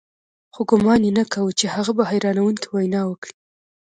خو 0.53 0.61
ګومان 0.69 1.01
يې 1.07 1.11
نه 1.17 1.23
کاوه 1.31 1.51
چې 1.59 1.65
هغه 1.75 1.91
به 1.97 2.03
حيرانوونکې 2.11 2.67
وينا 2.71 3.01
وکړي. 3.07 3.33